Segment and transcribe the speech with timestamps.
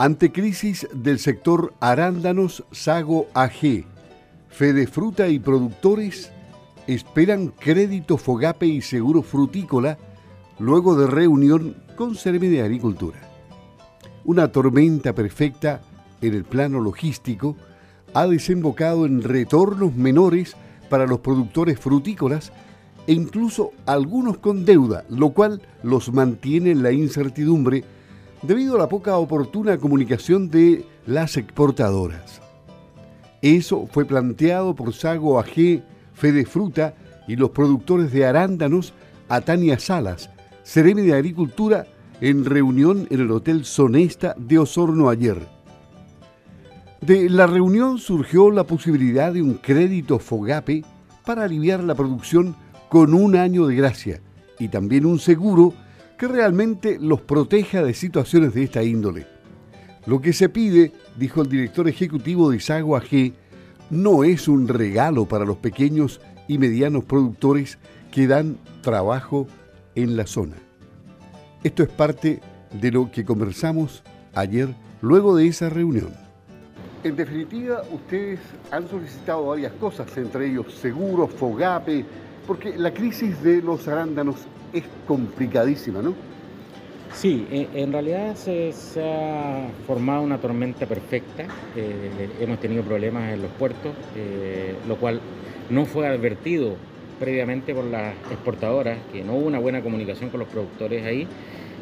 [0.00, 3.84] Ante crisis del sector arándanos, Sago AG,
[4.48, 6.32] Fede Fruta y productores
[6.86, 9.98] esperan crédito Fogape y seguro frutícola
[10.58, 13.18] luego de reunión con Ceremi de Agricultura.
[14.24, 15.82] Una tormenta perfecta
[16.22, 17.58] en el plano logístico
[18.14, 20.56] ha desembocado en retornos menores
[20.88, 22.52] para los productores frutícolas
[23.06, 27.84] e incluso algunos con deuda, lo cual los mantiene en la incertidumbre
[28.42, 32.40] debido a la poca oportuna comunicación de las exportadoras.
[33.42, 35.82] Eso fue planteado por Sago AG,
[36.14, 36.94] Fede Fruta
[37.26, 38.92] y los productores de arándanos
[39.28, 40.30] a Tania Salas,
[40.64, 41.86] Ceremi de Agricultura,
[42.20, 45.38] en reunión en el Hotel Sonesta de Osorno ayer.
[47.00, 50.84] De la reunión surgió la posibilidad de un crédito FOGAPE
[51.24, 52.54] para aliviar la producción
[52.90, 54.20] con un año de gracia
[54.58, 55.72] y también un seguro
[56.20, 59.26] que realmente los proteja de situaciones de esta índole.
[60.04, 63.32] Lo que se pide, dijo el director ejecutivo de Sago AG,
[63.88, 67.78] no es un regalo para los pequeños y medianos productores
[68.12, 69.46] que dan trabajo
[69.94, 70.56] en la zona.
[71.64, 74.02] Esto es parte de lo que conversamos
[74.34, 74.68] ayer
[75.00, 76.12] luego de esa reunión.
[77.02, 82.04] En definitiva, ustedes han solicitado varias cosas, entre ellos seguros, FOGAPE,
[82.46, 84.36] porque la crisis de los arándanos
[84.72, 86.14] es complicadísima, ¿no?
[87.12, 91.44] Sí, en realidad se, ha formado una tormenta perfecta.
[91.76, 95.20] Eh, hemos tenido problemas en los puertos, eh, lo cual
[95.70, 96.76] no fue advertido
[97.18, 101.26] previamente por las exportadoras, que no hubo una buena comunicación con los productores ahí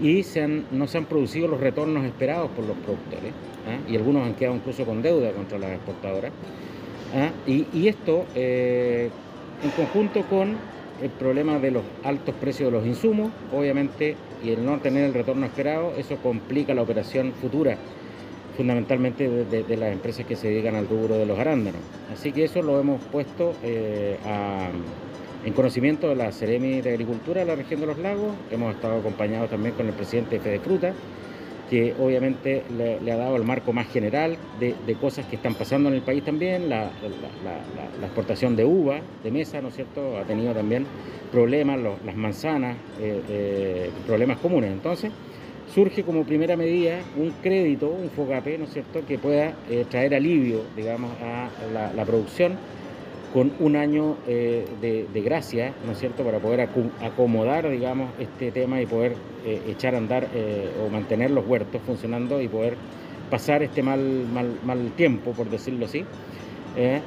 [0.00, 3.32] y se no se han producido los retornos esperados por los productores
[3.68, 3.78] ¿ah?
[3.88, 6.32] y algunos han quedado incluso con deuda contra las exportadoras.
[7.14, 7.30] ¿ah?
[7.46, 9.10] Y, esto eh,
[9.62, 10.56] en conjunto con
[11.02, 15.14] el problema de los altos precios de los insumos, obviamente, y el no tener el
[15.14, 17.76] retorno esperado, eso complica la operación futura,
[18.56, 21.80] fundamentalmente de, las empresas que se dedican al rubro de los arándanos.
[22.12, 24.18] Así que eso lo hemos puesto eh,
[25.44, 28.34] en conocimiento de la Ceremi de Agricultura de la región de los lagos.
[28.50, 30.92] Hemos estado acompañados también con el presidente de Fede Fruta,
[31.70, 35.94] que obviamente le, ha dado el marco más general de, cosas que están pasando en
[35.94, 36.90] el país también, la,
[38.02, 40.18] exportación de uva, de mesa, ¿no es cierto?
[40.18, 40.84] Ha tenido también
[41.30, 44.72] problemas, las manzanas, eh, eh, problemas comunes.
[44.72, 45.12] Entonces,
[45.72, 50.16] surge como primera medida un crédito, un FOGAPE, ¿no es cierto?, que pueda eh, traer
[50.16, 51.48] alivio, digamos, a
[51.94, 52.58] la producción
[53.32, 56.68] con un año eh, de, gracia, ¿no es cierto?, para poder
[57.00, 59.14] acomodar, digamos, este tema y poder
[59.44, 62.76] eh, echar a andar eh, o mantener los huertos funcionando y poder
[63.30, 64.26] pasar este mal,
[64.64, 66.04] mal, tiempo, por decirlo así,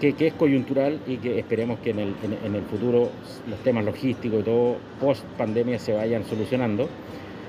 [0.00, 2.14] que, es coyuntural y que esperemos que en el,
[2.44, 3.10] en, el, futuro
[3.48, 6.88] los temas logísticos y todo post pandemia se vayan solucionando.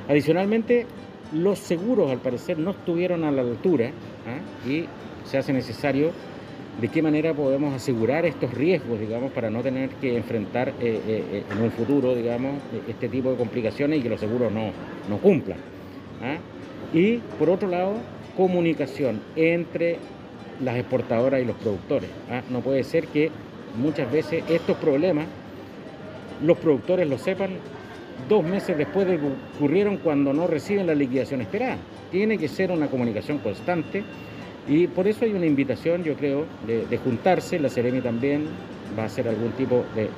[0.09, 0.87] Adicionalmente,
[1.31, 3.91] los seguros al parecer no estuvieron a la altura
[4.67, 4.85] y
[5.25, 6.11] se hace necesario
[6.79, 11.23] de qué manera podemos asegurar estos riesgos, digamos, para no tener que enfrentar eh, eh,
[11.31, 12.55] eh, en un futuro, digamos,
[12.87, 14.71] este tipo de complicaciones y que los seguros no,
[15.09, 15.57] no cumplan.
[16.21, 16.37] ¿ah?
[16.93, 17.93] Y por otro lado,
[18.35, 19.97] comunicación entre
[20.61, 22.09] las exportadoras y los productores.
[22.29, 22.41] ¿ah?
[22.49, 23.31] No puede ser que
[23.77, 25.27] muchas veces estos problemas
[26.43, 27.51] los productores lo sepan
[28.27, 31.77] dos meses después de que ocurrieron cuando no reciben la liquidación esperada.
[32.11, 34.03] Tiene que ser una comunicación constante
[34.67, 38.45] y por eso hay una invitación, yo creo, de, juntarse, la Ceremi también
[38.97, 40.09] va a hacer algún tipo de,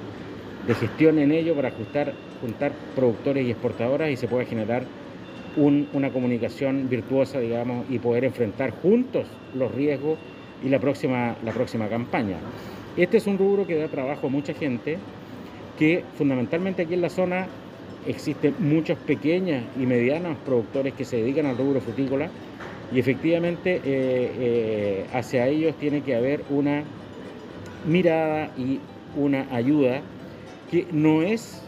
[0.74, 2.14] gestión en ello para juntar
[2.94, 4.84] productores y exportadoras y se pueda generar
[5.56, 10.20] una comunicación virtuosa, digamos, y poder enfrentar juntos los riesgos
[10.64, 12.38] y la próxima, la próxima campaña.
[12.96, 14.98] Este es un rubro que da trabajo a mucha gente,
[15.80, 17.48] que fundamentalmente aquí en la zona
[18.06, 22.30] existen muchos pequeños y medianos productores que se dedican al rubro frutícola
[22.92, 26.84] y efectivamente eh, eh, hacia ellos tiene que haber una
[27.86, 28.80] mirada y
[29.16, 30.02] una ayuda
[30.72, 31.62] que no es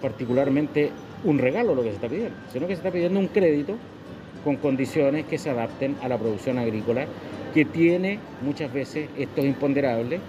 [0.00, 0.90] particularmente
[1.24, 3.76] un regalo lo que se está pidiendo, sino que se está pidiendo un crédito
[4.44, 7.06] con condiciones que se adapten a la producción agrícola,
[7.54, 10.20] que tiene muchas veces estos imponderables,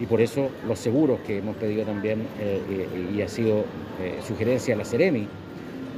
[0.00, 3.64] y por eso los seguros que hemos pedido también, eh, y ha sido
[4.26, 5.28] sugerencia a la Ceremi,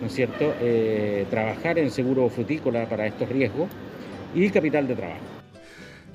[0.00, 3.68] ¿no es cierto?, eh, trabajar en seguro frutícola para estos riesgos
[4.34, 5.20] y capital de trabajo.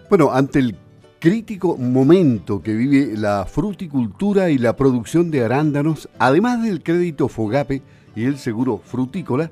[0.09, 0.75] Bueno, ante el
[1.19, 7.81] crítico momento que vive la fruticultura y la producción de arándanos, además del crédito FOGAPE
[8.15, 9.51] y el seguro frutícola,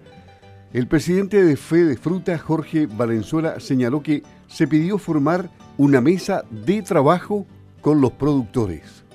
[0.74, 6.82] el presidente de Fe Fruta, Jorge Valenzuela, señaló que se pidió formar una mesa de
[6.82, 7.46] trabajo
[7.82, 9.07] con los productores.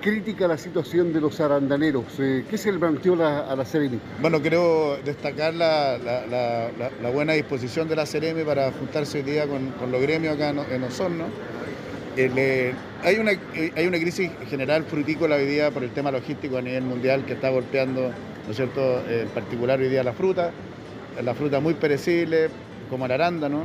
[0.00, 2.04] Crítica la situación de los arandaneros.
[2.18, 3.98] Eh, ¿Qué se le planteó a la Ceremi?
[4.20, 6.70] Bueno, quiero destacar la,
[7.12, 11.24] buena disposición de la Ceremi para juntarse hoy día con, los gremios acá en, Osorno.
[12.16, 12.72] Eh,
[13.04, 17.24] hay, una, hay crisis general frutícola hoy día por el tema logístico a nivel mundial
[17.24, 18.10] que está golpeando,
[18.46, 20.50] ¿no cierto?, en particular hoy día la fruta,
[21.22, 22.48] la fruta muy perecible,
[22.90, 23.62] como el arándano,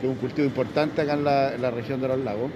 [0.00, 2.50] que es un cultivo importante acá en la región de los lagos.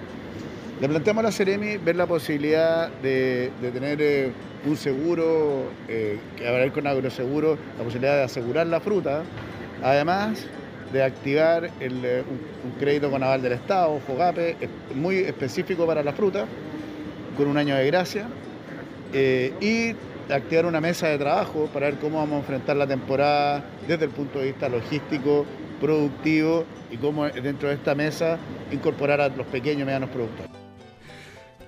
[0.79, 4.31] Le planteamos a la Ceremi ver la posibilidad de, tener eh,
[4.65, 9.23] un seguro, eh, que habrá con agroseguro, la posibilidad de asegurar la fruta,
[9.83, 10.45] además
[10.93, 12.23] de activar eh,
[12.63, 14.55] un, crédito con aval del Estado, FOGAPE,
[14.95, 16.45] muy específico para la fruta,
[17.35, 18.27] con un año de gracia,
[19.59, 19.95] y
[20.31, 24.11] activar una mesa de trabajo para ver cómo vamos a enfrentar la temporada desde el
[24.11, 25.45] punto de vista logístico,
[25.81, 28.37] productivo y cómo dentro de esta mesa
[28.71, 30.58] incorporar a los pequeños y medianos productores.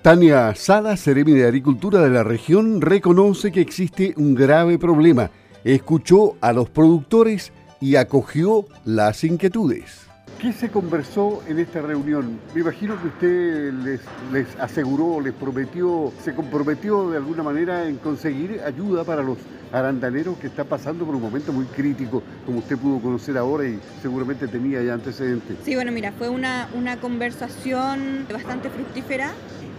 [0.01, 5.29] Tania Sada, Ceremi de Agricultura de la región, reconoce que existe un grave problema.
[5.63, 10.07] Escuchó a los productores y acogió las inquietudes.
[10.39, 12.39] ¿Qué se conversó en esta reunión?
[12.55, 14.01] Me imagino que usted les,
[14.33, 19.37] les aseguró, les prometió, se comprometió de alguna manera en conseguir ayuda para los
[19.71, 23.79] arandaneros que está pasando por un momento muy crítico, como usted pudo conocer ahora y
[24.01, 25.57] seguramente tenía ya antecedentes.
[25.63, 29.31] Sí, bueno, mira, fue una, una conversación bastante fructífera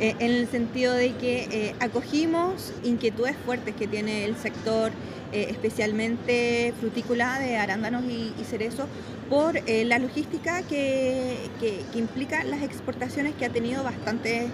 [0.03, 4.91] eh, en el sentido de que eh, acogimos inquietudes fuertes que tiene el sector,
[5.31, 8.87] eh, especialmente frutícola de arándanos y, y cerezos,
[9.31, 11.37] por la logística que,
[11.95, 14.51] implica las exportaciones que ha tenido bastantes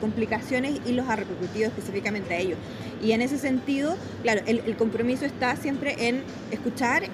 [0.00, 2.58] complicaciones y los ha repercutido específicamente a ellos.
[3.02, 6.22] Y en ese sentido, claro, el, compromiso está siempre en
[6.52, 7.08] escuchar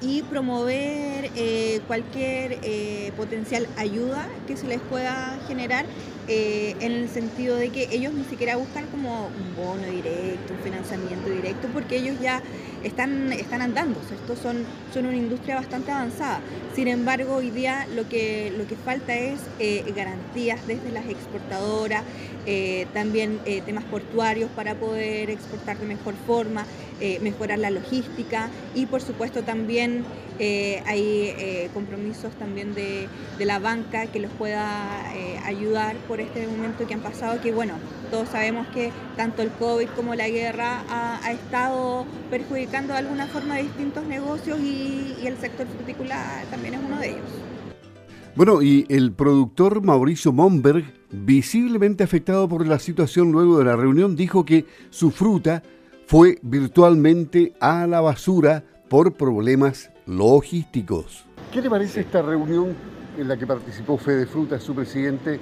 [0.00, 1.30] y promover
[1.86, 5.84] cualquier potencial ayuda que se les pueda generar
[6.28, 10.60] eh, en el sentido de que ellos ni siquiera buscan como un bono directo, un
[10.62, 12.42] financiamiento directo, porque ellos ya
[12.84, 16.40] están, están andando, estos son, son una industria bastante avanzada.
[16.74, 22.04] Sin embargo, hoy día lo que, lo que falta es eh, garantías desde las exportadoras,
[22.46, 26.64] eh, también temas portuarios para poder exportar de mejor forma,
[27.20, 30.04] mejorar la logística y por supuesto también
[30.38, 33.08] hay compromisos también de,
[33.38, 35.10] de, la banca que los pueda
[35.44, 37.74] ayudar por este momento que han pasado, que bueno,
[38.10, 43.56] todos sabemos que tanto el COVID como la guerra ha, estado perjudicando de alguna forma
[43.56, 47.26] distintos negocios y, el sector fruticular también es uno de ellos.
[48.34, 54.16] Bueno, y el productor Mauricio Momberg, visiblemente afectado por la situación luego de la reunión,
[54.16, 55.62] dijo que su fruta
[56.08, 61.26] fue virtualmente a la basura por problemas logísticos.
[61.52, 62.74] ¿Qué le parece esta reunión
[63.18, 65.38] en la que participó Fede Fruta, su presidente,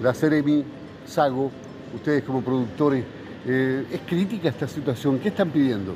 [0.00, 0.64] la Ceremi,
[1.04, 1.50] Sago,
[1.94, 3.04] ustedes como productores,
[3.44, 5.18] eh, ¿es crítica esta situación?
[5.18, 5.94] ¿Qué están pidiendo?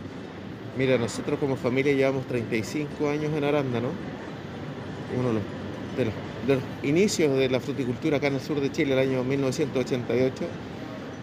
[0.77, 3.89] Mira, nosotros como familia llevamos 35 años en Arándano,
[5.19, 5.35] uno de
[6.05, 6.13] los,
[6.47, 10.45] de los, inicios de la fruticultura acá en el sur de Chile, el año 1988.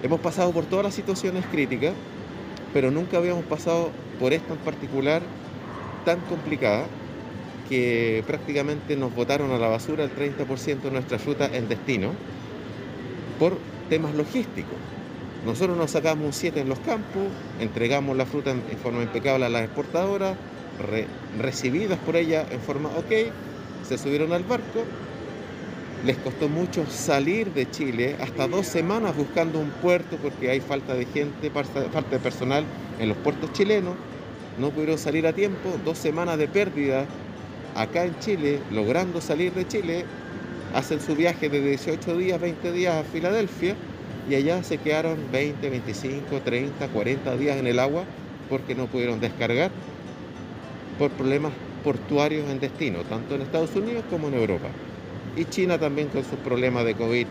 [0.01, 1.93] Hemos pasado por todas las situaciones críticas,
[2.77, 3.89] pero nunca habíamos pasado
[4.19, 5.24] por esta en particular
[6.06, 6.85] tan complicada
[7.68, 12.12] que prácticamente nos botaron a la basura el 30% de nuestra fruta en destino
[13.39, 13.57] por
[13.89, 14.77] temas logísticos.
[15.44, 17.24] Nosotros nos sacamos un 7 en los campos,
[17.59, 20.38] entregamos la fruta en, forma impecable a las exportadoras,
[21.39, 23.34] recibidas por ellas en forma ok,
[23.89, 24.84] se subieron al barco,
[26.06, 30.94] les costó mucho salir de Chile, hasta dos semanas buscando un puerto porque hay falta
[30.94, 32.63] de gente, falta de personal
[33.00, 33.96] en los puertos chilenos,
[34.60, 37.06] no pudieron salir a tiempo, dos semanas de pérdida
[37.75, 40.06] acá en Chile, logrando salir de Chile,
[40.74, 43.75] hacen su viaje de 18 días, 20 días a Filadelfia
[44.30, 48.04] y allá se quedaron 20, 25, 30, 40 días en el agua
[48.50, 49.72] porque no pudieron descargar
[50.98, 54.68] por problemas portuarios en destino, tanto en Estados Unidos como en Europa.
[55.38, 57.27] Y China también con sus problemas de COVID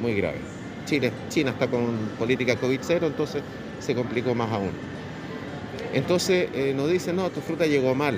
[0.00, 0.40] muy graves.
[0.86, 3.42] Chile, China está con política COVID cero, entonces
[3.80, 4.70] se complicó más aún.
[5.92, 8.16] Entonces eh, nos dicen, no, tu fruta llegó mal.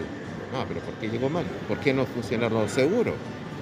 [0.52, 1.44] No, pero ¿por qué llegó mal?
[1.66, 3.14] ¿Por qué no funcionaron los seguros?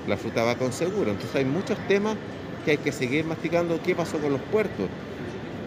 [0.08, 1.10] la fruta va con seguro.
[1.10, 2.16] Entonces hay muchos temas
[2.64, 3.80] que hay que seguir masticando.
[3.82, 4.88] ¿Qué pasó con los puertos?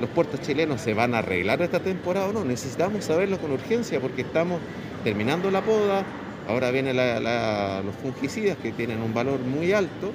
[0.01, 2.43] ¿Los puertos chilenos se van a arreglar esta temporada o no?
[2.43, 4.59] Necesitamos saberlo con urgencia porque estamos
[5.03, 6.03] terminando la poda,
[6.47, 10.11] ahora vienen los fungicidas que tienen un valor muy alto,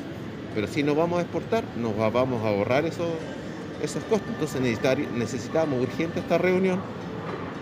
[0.54, 3.10] pero si no vamos a exportar, nos vamos a ahorrar esos,
[3.82, 4.28] esos costos.
[4.28, 4.60] Entonces
[5.16, 6.80] necesitamos urgente esta reunión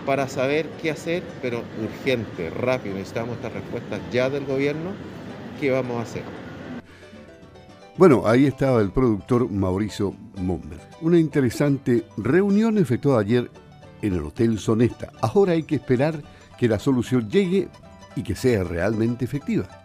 [0.05, 2.95] para saber qué hacer, pero urgente, rápido.
[2.95, 4.91] Necesitamos estas respuestas ya del gobierno.
[5.59, 6.23] ¿Qué vamos a hacer?
[7.97, 10.79] Bueno, ahí estaba el productor Mauricio Momber.
[11.01, 13.49] Una interesante reunión efectuada ayer
[14.01, 15.11] en el Hotel Sonesta.
[15.21, 16.21] Ahora hay que esperar
[16.57, 17.69] que la solución llegue
[18.15, 19.84] y que sea realmente efectiva.